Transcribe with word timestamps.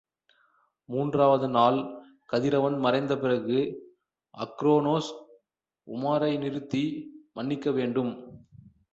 மூன்றாவது 0.89 1.47
நாள் 1.47 1.77
கதிரவன் 2.25 2.77
மறைந்த 2.79 3.17
பிறகு, 3.17 3.59
அக்ரோனோஸ், 4.37 5.11
உமாரை 5.87 6.37
நிறுத்தி 6.37 6.83
மன்னிக்கவேண்டும். 7.35 8.11